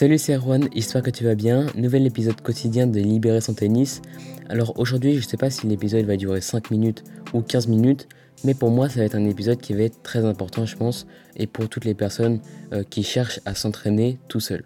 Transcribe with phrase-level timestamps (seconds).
[0.00, 4.00] Salut c'est Erwan, histoire que tu vas bien, nouvel épisode quotidien de Libérer son tennis.
[4.48, 8.08] Alors aujourd'hui je sais pas si l'épisode va durer 5 minutes ou 15 minutes,
[8.42, 11.06] mais pour moi ça va être un épisode qui va être très important je pense,
[11.36, 12.40] et pour toutes les personnes
[12.72, 14.64] euh, qui cherchent à s'entraîner tout seul.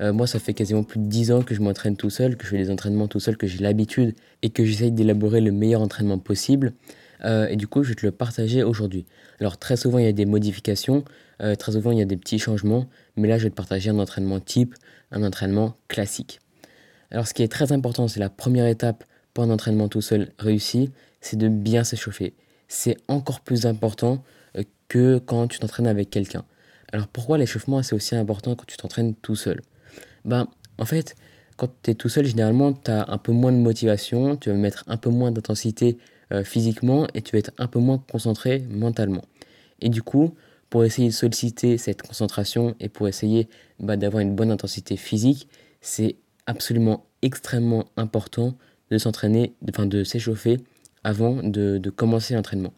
[0.00, 2.44] Euh, moi ça fait quasiment plus de 10 ans que je m'entraîne tout seul, que
[2.44, 5.80] je fais des entraînements tout seul, que j'ai l'habitude et que j'essaye d'élaborer le meilleur
[5.80, 6.74] entraînement possible.
[7.24, 9.04] Euh, et du coup je vais te le partager aujourd'hui.
[9.40, 11.04] Alors très souvent il y a des modifications,
[11.58, 13.98] très souvent il y a des petits changements, mais là je vais te partager un
[13.98, 14.74] entraînement type,
[15.10, 16.40] un entraînement classique.
[17.10, 20.32] Alors ce qui est très important, c'est la première étape pour un entraînement tout seul
[20.38, 22.34] réussi, c'est de bien s'échauffer.
[22.68, 24.24] C'est encore plus important
[24.56, 26.44] euh, que quand tu t'entraînes avec quelqu'un.
[26.92, 29.60] Alors pourquoi l'échauffement c'est aussi important quand tu t'entraînes tout seul?
[30.24, 31.14] Ben en fait,
[31.56, 34.56] quand tu es tout seul, généralement tu as un peu moins de motivation, tu vas
[34.56, 35.98] mettre un peu moins d'intensité
[36.32, 39.22] euh, physiquement et tu vas être un peu moins concentré mentalement.
[39.80, 40.34] Et du coup,
[40.70, 43.48] pour essayer de solliciter cette concentration et pour essayer
[43.78, 45.48] bah, d'avoir une bonne intensité physique,
[45.80, 48.54] c'est absolument extrêmement important
[48.90, 50.58] de s'entraîner, enfin de s'échauffer
[51.04, 52.72] avant de, commencer l'entraînement.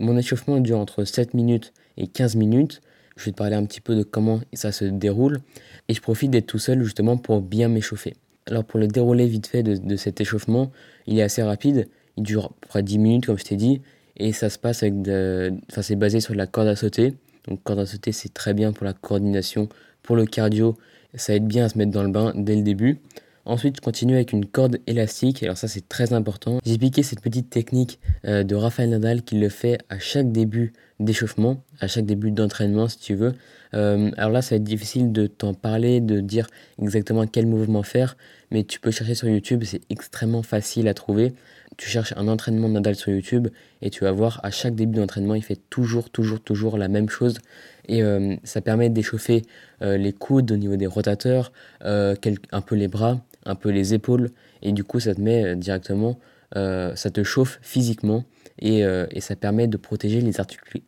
[0.00, 2.80] Mon échauffement dure entre 7 minutes et 15 minutes.
[3.16, 5.40] Je vais te parler un petit peu de comment ça se déroule
[5.88, 8.14] et je profite d'être tout seul justement pour bien m'échauffer.
[8.46, 10.70] Alors pour le dérouler vite fait de, cet échauffement,
[11.06, 13.80] il est assez rapide, il dure près 10 minutes comme je t'ai dit
[14.16, 15.52] et ça se passe avec de...
[15.70, 17.14] enfin c'est basé sur la corde à sauter
[17.48, 19.68] donc corde à sauter, c'est très bien pour la coordination,
[20.02, 20.76] pour le cardio.
[21.14, 23.00] Ça aide bien à se mettre dans le bain dès le début.
[23.46, 25.42] Ensuite, je continue avec une corde élastique.
[25.42, 26.60] Alors ça, c'est très important.
[26.64, 30.72] J'ai piqué cette petite technique euh, de Rafael Nadal qui le fait à chaque début
[30.98, 33.34] d'échauffement, à chaque début d'entraînement, si tu veux.
[33.74, 36.46] Euh, alors là, ça va être difficile de t'en parler, de dire
[36.80, 38.16] exactement quel mouvement faire,
[38.50, 39.62] mais tu peux chercher sur YouTube.
[39.64, 41.34] C'est extrêmement facile à trouver
[41.76, 43.48] tu cherches un entraînement de Nadal sur YouTube
[43.82, 47.08] et tu vas voir à chaque début d'entraînement, il fait toujours, toujours, toujours la même
[47.08, 47.38] chose.
[47.86, 49.42] Et euh, ça permet d'échauffer
[49.82, 51.52] euh, les coudes au niveau des rotateurs,
[51.84, 52.14] euh,
[52.52, 54.30] un peu les bras, un peu les épaules.
[54.62, 56.18] Et du coup, ça te met directement,
[56.54, 58.24] ça te chauffe physiquement
[58.60, 58.84] et,
[59.20, 60.32] ça permet de protéger les,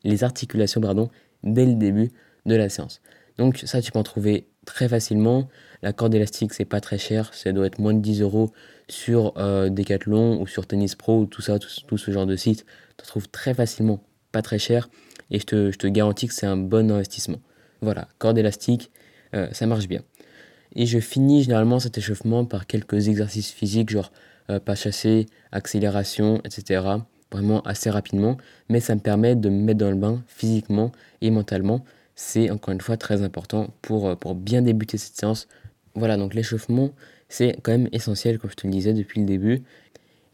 [0.05, 1.11] les articulations pardon,
[1.43, 2.11] dès le début
[2.47, 3.03] de la séance.
[3.37, 5.49] Donc ça, tu peux en trouver très facilement.
[5.83, 8.53] La corde élastique, c'est pas très cher, ça doit être moins de 10 euros
[8.89, 12.67] sur euh, Decathlon ou sur Tennis Pro ou tout ça, tout, ce genre de site.
[12.99, 14.89] Tu trouves très facilement, pas très cher,
[15.31, 17.41] et je te, je te garantis que c'est un bon investissement.
[17.81, 18.91] Voilà, corde élastique,
[19.35, 20.03] euh, ça marche bien.
[20.75, 24.13] Et je finis généralement cet échauffement par quelques exercices physiques, genre
[24.51, 26.83] euh, pas chassé, accélération, etc.
[27.33, 28.37] Vraiment assez rapidement,
[28.69, 31.85] mais ça me permet de me mettre dans le bain physiquement et mentalement
[32.17, 35.47] c'est encore une fois très important pour, euh, pour bien débuter cette séance.
[35.95, 36.91] Voilà, donc l'échauffement,
[37.29, 39.63] c'est quand même essentiel, comme je te le disais depuis le début.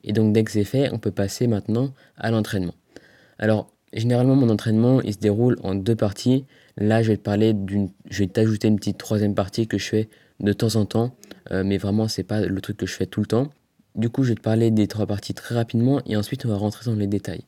[0.05, 2.75] Et donc dès que c'est fait, on peut passer maintenant à l'entraînement.
[3.39, 6.45] Alors, généralement, mon entraînement, il se déroule en deux parties.
[6.77, 7.91] Là, je vais te parler d'une...
[8.09, 10.09] Je vais t'ajouter une petite troisième partie que je fais
[10.41, 11.15] de temps en temps,
[11.51, 13.51] euh, mais vraiment, c'est pas le truc que je fais tout le temps.
[13.95, 16.57] Du coup, je vais te parler des trois parties très rapidement et ensuite, on va
[16.57, 17.45] rentrer dans les détails.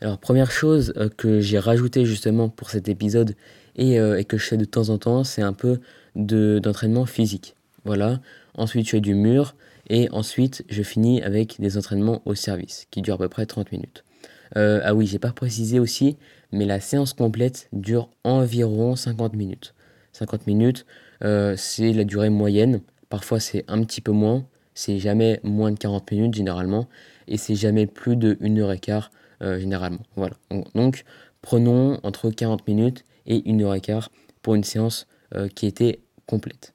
[0.00, 3.34] Alors première chose euh, que j'ai rajouté justement pour cet épisode
[3.78, 5.80] euh, et, que je fais de temps en temps, c'est un peu
[6.14, 7.54] d'entraînement physique.
[7.84, 8.20] Voilà.
[8.54, 9.54] Ensuite, je fais du mur
[9.88, 13.72] et ensuite, je finis avec des entraînements au service qui durent à peu près 30
[13.72, 14.04] minutes.
[14.56, 16.16] Euh, ah oui, j'ai pas précisé aussi,
[16.52, 19.74] mais la séance complète dure environ 50 minutes.
[20.12, 20.86] 50 minutes,
[21.20, 22.80] c'est la durée moyenne.
[23.08, 24.44] Parfois, c'est un petit peu moins.
[24.74, 26.88] C'est jamais moins de 40 minutes généralement.
[27.28, 29.10] Et c'est jamais plus de 1 heure et quart
[29.42, 30.02] euh, généralement.
[30.16, 30.34] Voilà.
[30.74, 31.04] Donc,
[31.42, 34.10] prenons entre 40 minutes et 1 heure et quart
[34.42, 36.74] pour une séance euh, qui était complète.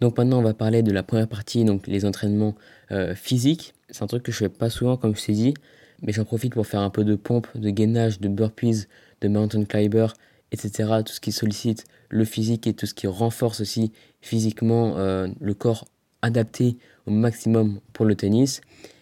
[0.00, 2.54] Donc maintenant, on va parler de la première partie, donc les entraînements
[2.92, 3.74] euh, physiques.
[3.90, 5.54] C'est un truc que je fais pas souvent, comme je t'ai dit,
[6.02, 8.86] mais j'en profite pour faire un peu de pompe, de gainage, de burpees,
[9.20, 10.06] de mountain climber,
[10.52, 10.88] etc.
[11.04, 15.84] Tout ce qui sollicite le physique et tout ce qui renforce aussi physiquement le corps
[16.22, 16.76] adapté
[17.06, 18.60] au maximum pour le tennis.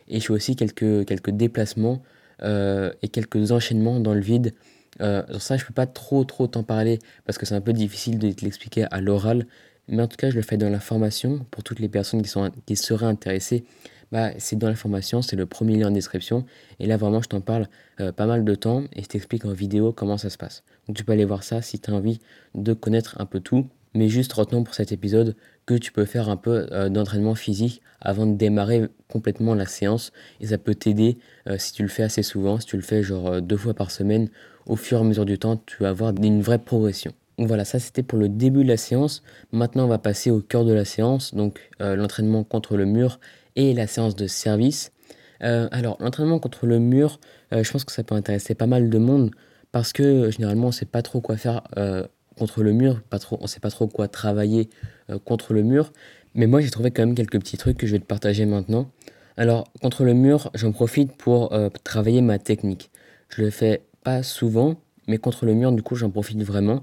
[0.09, 2.03] Et je fais aussi quelques, quelques déplacements
[2.43, 4.55] euh, et quelques enchaînements dans le vide.
[5.01, 8.19] Euh, ça, je peux pas trop trop t'en parler parce que c'est un peu difficile
[8.19, 9.47] de te l'expliquer à l'oral.
[9.89, 12.29] Mais en tout cas, je le fais dans la formation pour toutes les personnes qui,
[12.29, 13.65] sont, qui seraient intéressées.
[14.13, 16.45] Bah, c'est dans la formation, c'est le premier lien en description.
[16.79, 17.69] Et là, vraiment, je t'en parle
[18.01, 20.63] euh, pas mal de temps et je t'explique en vidéo comment ça se passe.
[20.87, 22.21] Donc, tu peux aller voir ça si tu as envie
[22.55, 23.67] de connaître un peu tout.
[23.95, 25.35] Mais juste retenons pour cet épisode
[25.67, 30.13] que tu peux faire un peu euh, d'entraînement physique avant de démarrer complètement la séance.
[30.41, 33.03] Et ça peut t'aider euh, si tu le fais assez souvent, si tu le fais
[33.03, 34.29] genre deux fois par semaine.
[34.69, 37.13] Au fur et à mesure du temps, tu vas avoir une vraie progression.
[37.39, 39.23] Donc voilà, ça c'était pour le début de la séance.
[39.51, 43.19] Maintenant, on va passer au cœur de la séance, donc l'entraînement contre le mur
[43.57, 44.93] et la séance de service.
[45.41, 47.21] alors, l'entraînement contre le mur,
[47.53, 49.31] je pense que ça peut intéresser pas mal de monde
[49.73, 51.63] parce que généralement, on sait pas trop quoi faire
[52.37, 54.69] contre le mur, pas trop, on sait pas trop quoi travailler
[55.25, 55.93] contre le mur.
[56.35, 58.91] Mais moi, j'ai trouvé quand même quelques petits trucs que je vais te partager maintenant.
[59.37, 61.53] Alors, contre le mur, j'en profite pour
[61.85, 62.91] travailler ma technique.
[63.29, 66.83] Je le fais pas souvent, mais contre le mur, du coup, j'en profite vraiment.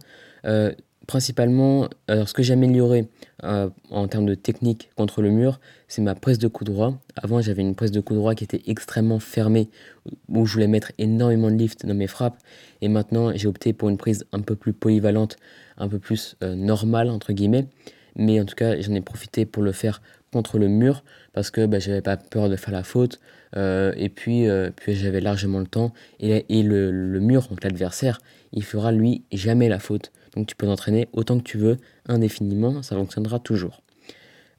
[1.08, 3.08] principalement, alors ce que j'ai amélioré
[3.44, 7.00] en termes de technique contre le mur, c'est ma prise de coup droit.
[7.16, 9.70] Avant, j'avais une prise de coup droit qui était extrêmement fermée,
[10.30, 12.38] où je voulais mettre énormément de lift dans mes frappes.
[12.82, 15.38] Et maintenant, j'ai opté pour une prise un peu plus polyvalente,
[15.78, 17.68] un peu plus euh, normale, entre guillemets.
[18.16, 20.02] Mais en tout cas, j'en ai profité pour le faire
[20.32, 23.20] contre le mur, parce que bah, j'avais pas peur de faire la faute.
[23.56, 25.94] Euh, et puis, euh, puis j'avais largement le temps.
[26.20, 28.20] Et, et le, le mur, donc l'adversaire,
[28.52, 30.12] il fera lui jamais la faute.
[30.36, 31.78] Donc tu peux t'entraîner autant que tu veux,
[32.08, 33.82] indéfiniment, ça fonctionnera toujours.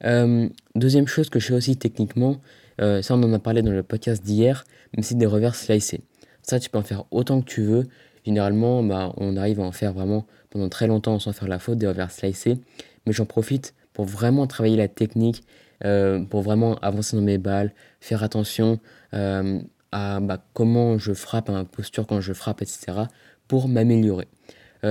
[0.03, 2.41] Euh, deuxième chose que je fais aussi techniquement,
[2.79, 4.63] ça on en a parlé dans le podcast d'hier,
[4.95, 6.01] mais c'est des revers slicés.
[6.41, 7.87] Ça tu peux en faire autant que tu veux.
[8.25, 11.77] Généralement, bah, on arrive à en faire vraiment pendant très longtemps sans faire la faute
[11.77, 12.57] des revers slicés.
[13.05, 15.43] Mais j'en profite pour vraiment travailler la technique,
[15.83, 18.79] euh, pour vraiment avancer dans mes balles, faire attention
[19.11, 23.05] à bah, comment je frappe, à ma posture quand je frappe, etc.
[23.47, 24.27] pour m'améliorer.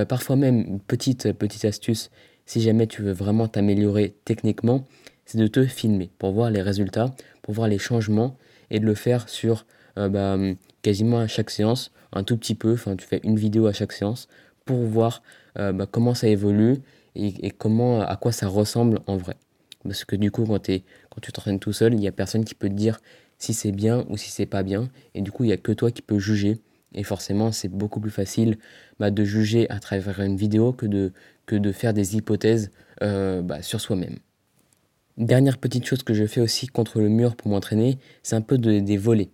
[0.09, 2.09] parfois même, petite, petite astuce,
[2.45, 4.83] si jamais tu veux vraiment t'améliorer techniquement,
[5.25, 7.13] c'est de te filmer pour voir les résultats,
[7.43, 8.35] pour voir les changements
[8.71, 9.65] et de le faire sur
[9.97, 10.37] euh, bah,
[10.81, 13.93] quasiment à chaque séance, un tout petit peu, enfin tu fais une vidéo à chaque
[13.93, 14.27] séance
[14.65, 15.23] pour voir
[15.57, 16.77] euh, bah, comment ça évolue
[17.17, 19.35] et, comment, à quoi ça ressemble en vrai.
[19.83, 22.55] Parce que du coup, quand, quand tu t'entraînes tout seul, il n'y a personne qui
[22.55, 22.99] peut te dire
[23.37, 24.89] si c'est bien ou si c'est pas bien.
[25.13, 26.59] Et du coup, il n'y a que toi qui peux juger.
[26.93, 28.57] Et forcément, c'est beaucoup plus facile
[28.99, 31.11] bah, de juger à travers une vidéo que de,
[31.45, 32.71] que de faire des hypothèses
[33.03, 34.17] euh, bah, sur soi-même.
[35.17, 38.57] Dernière petite chose que je fais aussi contre le mur pour m'entraîner, c'est un peu
[38.57, 39.29] des volets.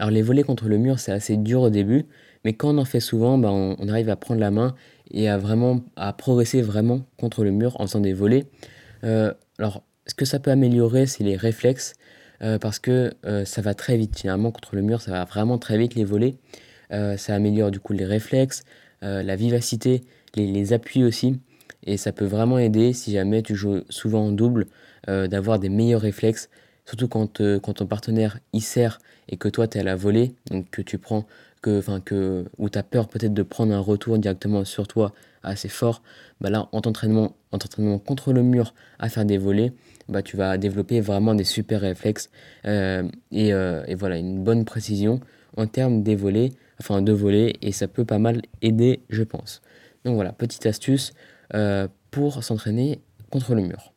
[0.00, 2.06] Alors les volets contre le mur, c'est assez dur au début,
[2.44, 4.74] mais quand on en fait souvent, bah, on, arrive à prendre la main
[5.10, 8.46] et à vraiment à progresser vraiment contre le mur en faisant des volets.
[9.04, 11.94] Euh, alors ce que ça peut améliorer, c'est les réflexes,
[12.42, 13.12] euh, parce que
[13.44, 14.18] ça va très vite.
[14.18, 16.36] Finalement, contre le mur, ça va vraiment très vite les volets.
[16.90, 18.64] ça améliore du coup les réflexes,
[19.02, 20.02] la vivacité,
[20.34, 21.38] les appuis aussi.
[21.84, 24.66] Et ça peut vraiment aider si jamais tu joues souvent en double,
[25.08, 26.50] euh, d'avoir des meilleurs réflexes,
[26.84, 29.96] surtout quand, euh, quand ton partenaire y sert et que toi tu es à la
[29.96, 31.26] volée, donc que tu prends,
[31.60, 35.12] que, que, ou tu as peur peut-être de prendre un retour directement sur toi
[35.42, 36.02] assez fort,
[36.40, 39.72] bah là en t'entraînement, en contre le mur à faire des volets,
[40.08, 42.30] bah tu vas développer vraiment des super réflexes
[42.66, 45.20] euh, et, et, voilà une bonne précision
[45.56, 46.16] en termes des
[46.78, 49.62] enfin de volets et ça peut pas mal aider je pense.
[50.04, 51.12] Donc voilà, petite astuce,
[51.54, 53.92] euh, pour s'entraîner contre le mur.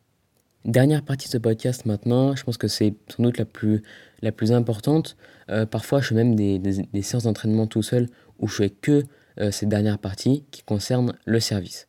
[0.65, 3.83] Dernière partie de ce podcast maintenant, je pense que c'est sans doute la plus,
[4.21, 5.17] la plus importante.
[5.49, 8.07] Euh, parfois, je fais même des, séances d'entraînement tout seul
[8.39, 9.03] où je fais que
[9.39, 11.87] euh, cette dernière partie qui concerne le service.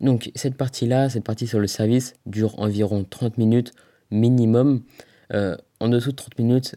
[0.00, 3.72] Donc, cette partie-là, cette partie sur le service, dure environ 30 minutes
[4.10, 4.82] minimum.
[5.32, 6.76] en dessous de 30 minutes,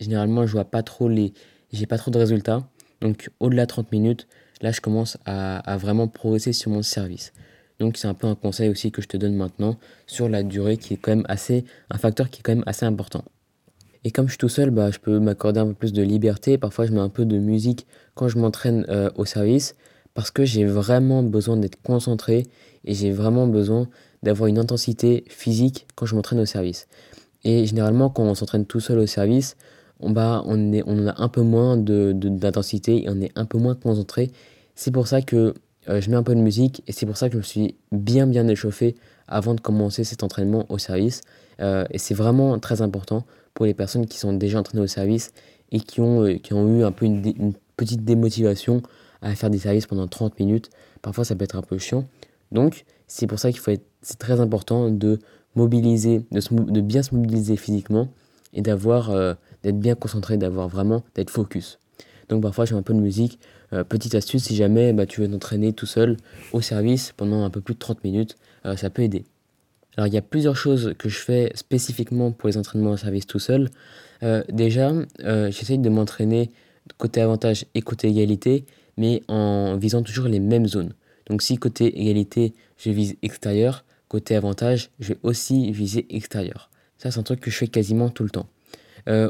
[0.00, 1.32] généralement, je vois pas trop les.
[1.72, 2.68] J'ai pas trop de résultats.
[3.00, 4.26] Donc, au-delà de 30 minutes,
[4.62, 7.32] là, je commence à, à vraiment progresser sur mon service.
[7.78, 10.76] Donc c'est un peu un conseil aussi que je te donne maintenant sur la durée
[10.76, 13.24] qui est quand même assez un facteur qui est quand même assez important.
[14.08, 16.56] Et comme je suis tout seul, bah, je peux m'accorder un peu plus de liberté.
[16.56, 19.74] Parfois, je mets un peu de musique quand je m'entraîne euh, au service
[20.14, 22.46] parce que j'ai vraiment besoin d'être concentré
[22.86, 23.86] et j'ai vraiment besoin
[24.22, 26.88] d'avoir une intensité physique quand je m'entraîne au service.
[27.44, 29.58] Et généralement, quand on s'entraîne tout seul au service,
[30.00, 34.30] on, bah, a un peu moins d'intensité et on est un peu moins concentré.
[34.74, 35.52] C'est pour ça que
[35.90, 37.74] euh, je mets un peu de musique et c'est pour ça que je me suis
[37.92, 38.94] bien bien échauffé
[39.26, 41.20] avant de commencer cet entraînement au service.
[41.60, 43.26] Euh, et c'est vraiment très important
[43.58, 45.32] pour les personnes qui sont déjà entraînées au service
[45.72, 48.82] et qui ont, euh, qui ont eu un peu une, petite démotivation
[49.20, 50.70] à faire des services pendant 30 minutes.
[51.02, 52.06] Parfois ça peut être un peu chiant.
[52.52, 55.18] Donc c'est pour ça qu'il faut être, c'est très important de
[55.56, 58.08] mobiliser, de, bien se mobiliser physiquement
[58.52, 59.12] et d'avoir,
[59.62, 61.78] d'être bien concentré, d'avoir vraiment, d'être focus.
[62.28, 63.38] Donc parfois je un peu de musique
[63.72, 66.16] euh, petite astuce, si jamais bah, tu veux t'entraîner tout seul
[66.52, 69.24] au service pendant un peu plus de 30 minutes, euh, ça peut aider.
[69.98, 73.26] Alors il y a plusieurs choses que je fais spécifiquement pour les entraînements au service
[73.26, 73.68] tout seul.
[74.22, 74.92] Euh, déjà,
[75.50, 76.50] j'essaye de m'entraîner
[76.96, 78.64] côté avantage et côté égalité,
[78.96, 80.94] mais en visant toujours les mêmes zones.
[81.28, 86.70] Donc si côté égalité, je vise extérieur, côté avantage, je vais aussi viser extérieur.
[86.96, 88.46] Ça, c'est un truc que je fais quasiment tout le temps.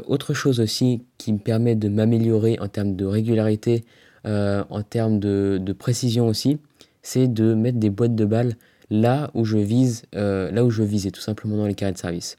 [0.07, 3.83] autre chose aussi qui me permet de m'améliorer en termes de régularité,
[4.25, 6.59] euh, en termes de, précision aussi,
[7.01, 8.55] c'est de mettre des boîtes de balles
[8.89, 11.97] là où je vise, euh, là où je visais, tout simplement dans les carrés de
[11.97, 12.37] service.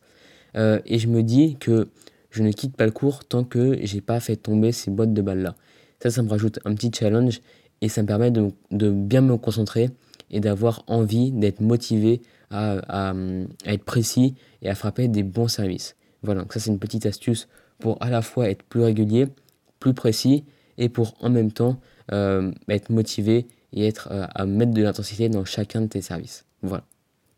[0.57, 1.89] Euh, et je me dis que
[2.31, 5.23] je ne quitte pas le cours tant que j'ai pas fait tomber ces boîtes de
[5.23, 5.57] balles là.
[6.03, 7.41] Ça, ça me rajoute un petit challenge
[7.81, 8.53] et ça me permet de,
[8.91, 9.91] bien me concentrer
[10.31, 13.13] et d'avoir envie d'être motivé à,
[13.67, 15.97] être précis et à frapper des bons services.
[16.23, 19.27] Voilà, donc ça c'est une petite astuce pour à la fois être plus régulier,
[19.79, 20.45] plus précis
[20.79, 21.81] et pour en même temps
[22.13, 26.45] euh, être motivé et être euh, à mettre de l'intensité dans chacun de tes services.
[26.63, 26.85] Voilà.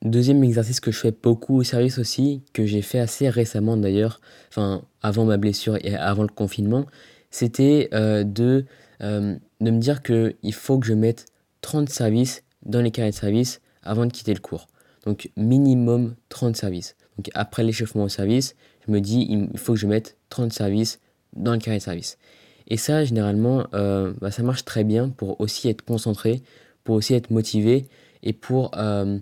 [0.02, 4.20] Deuxième exercice que je fais beaucoup au service aussi, que j'ai fait assez récemment d'ailleurs,
[4.48, 6.86] enfin avant ma blessure et avant le confinement,
[7.30, 8.64] c'était euh, de,
[9.00, 11.26] de me dire qu'il faut que je mette
[11.60, 14.66] 30 services dans les carrés de service avant de quitter le cours.
[15.04, 16.96] Donc minimum 30 services.
[17.16, 21.00] Donc après l'échauffement au service, je me dis il faut que je mette 30 services
[21.34, 22.18] dans le carré de service.
[22.72, 26.40] Et ça, généralement, euh, bah, ça marche très bien pour aussi être concentré,
[26.84, 27.86] pour aussi être motivé
[28.22, 29.18] et pour, euh,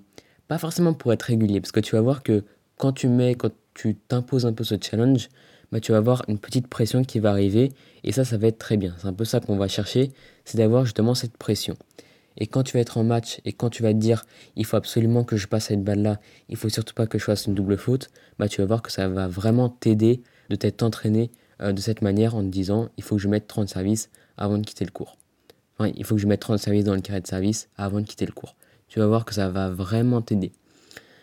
[0.47, 2.45] pas forcément pour être régulier, parce que tu vas voir que
[2.77, 5.31] quand tu mets, quand tu t'imposes un peu ce challenge,
[5.73, 7.73] bah, tu vas avoir une petite pression qui va arriver
[8.05, 8.95] et ça, ça va être très bien.
[8.99, 10.13] C'est un peu ça qu'on va chercher,
[10.45, 11.77] c'est d'avoir justement cette pression.
[12.39, 14.77] Et quand tu vas être en match et quand tu vas te dire il faut
[14.77, 17.79] absolument que je passe cette balle-là, il faut surtout pas que je fasse une double
[17.79, 21.81] faute, bah tu vas voir que ça va vraiment t'aider de t'être entraîné euh, de
[21.81, 24.85] cette manière en te disant il faut que je mette 30 services avant de quitter
[24.85, 25.17] le cours.
[25.79, 28.07] Enfin, il faut que je mette 30 services dans le carré de service avant de
[28.07, 28.57] quitter le cours.
[28.89, 30.53] Tu vas voir que ça va vraiment t'aider.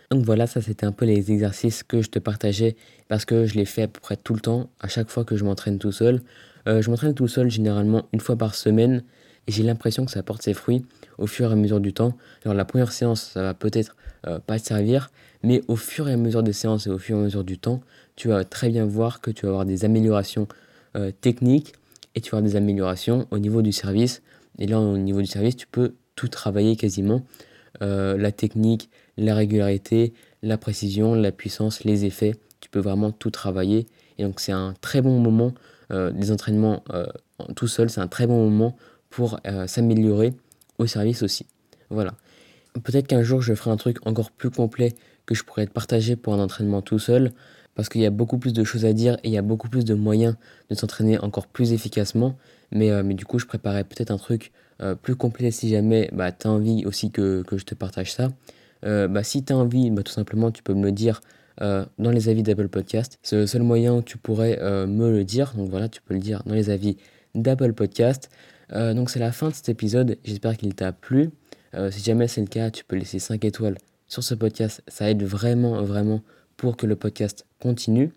[0.10, 2.78] Donc voilà, ça c'était un peu les exercices que je te partageais
[3.10, 5.36] parce que je les fais à peu près tout le temps, à chaque fois que
[5.36, 6.22] je m'entraîne tout seul.
[6.68, 9.04] Euh, je m'entraîne tout seul généralement une fois par semaine
[9.48, 10.86] et j'ai l'impression que ça porte ses fruits
[11.18, 12.18] au fur et à mesure du temps.
[12.44, 13.96] Alors la première séance, ça va peut-être
[14.28, 15.12] euh, pas te servir,
[15.44, 17.58] mais au fur et à mesure des séances et au fur et à mesure du
[17.58, 17.82] temps,
[18.18, 20.50] tu vas très bien voir que tu vas avoir des améliorations
[20.98, 21.74] euh, techniques
[22.16, 24.22] et tu vas avoir des améliorations au niveau du service.
[24.60, 27.24] Et là, au niveau du service, tu peux tout travailler quasiment.
[27.82, 33.32] Euh, la technique, la régularité, la précision, la puissance, les effets, tu peux vraiment tout
[33.32, 33.86] travailler.
[34.18, 35.54] Et donc c'est un très bon moment,
[35.90, 36.84] des entraînements
[37.56, 38.76] tout seul, c'est un très bon moment
[39.10, 40.34] pour euh, s'améliorer
[40.78, 41.46] au service aussi.
[41.90, 42.14] Voilà.
[42.84, 44.96] Peut-être qu'un jour je ferai un truc encore plus complet
[45.26, 47.32] que je pourrais te partager pour un entraînement tout seul,
[47.78, 49.70] parce qu'il y a beaucoup plus de choses à dire et il y a beaucoup
[49.70, 50.36] plus de moyens
[50.70, 52.36] de s'entraîner encore plus efficacement.
[52.72, 56.10] Mais, euh, mais du coup, je préparais peut-être un truc euh, plus complet si jamais
[56.12, 58.34] bah, tu as envie aussi que, je te partage ça.
[58.84, 61.22] bah, si tu as envie, bah, tout simplement, tu peux me le dire
[61.60, 63.18] dans les avis d'Apple Podcast.
[63.24, 65.54] C'est le seul moyen où tu pourrais me le dire.
[65.56, 66.98] Donc voilà, tu peux le dire dans les avis
[67.34, 68.30] d'Apple Podcast.
[68.74, 71.30] Euh, donc c'est la fin de cet épisode, j'espère qu'il t'a plu.
[71.74, 75.10] Euh, si jamais c'est le cas, tu peux laisser 5 étoiles sur ce podcast, ça
[75.10, 76.22] aide vraiment, vraiment
[76.58, 78.12] pour que le podcast continue.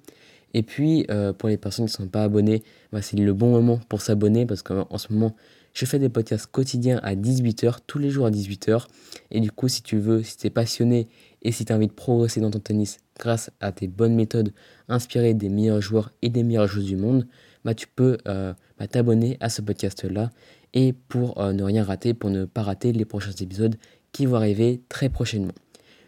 [0.52, 3.50] Et puis, euh, pour les personnes qui ne sont pas abonnées, bah, c'est le bon
[3.50, 5.36] moment pour s'abonner parce qu'en ce moment,
[5.72, 8.86] je fais des podcasts quotidiens à 18h, tous les jours à 18h.
[9.30, 11.08] Et du coup, si tu veux, si tu es passionné
[11.42, 14.52] et si tu as envie de progresser dans ton tennis grâce à tes bonnes méthodes
[14.88, 17.26] inspirées des meilleurs joueurs et des meilleures joueuses du monde,
[17.64, 20.30] bah, tu peux euh, bah, t'abonner à ce podcast-là
[20.74, 23.76] et pour euh, ne rien rater, pour ne pas rater les prochains épisodes
[24.12, 25.52] qui vont arriver très prochainement.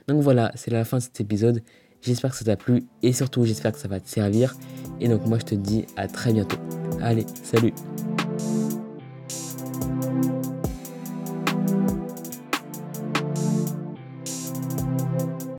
[0.08, 1.62] Donc voilà, c'est la fin de cet épisode.
[2.02, 4.56] J'espère que ça t'a plu et surtout j'espère que ça va te servir.
[5.00, 6.58] Et donc moi je te dis à très bientôt.
[7.00, 7.72] Allez, salut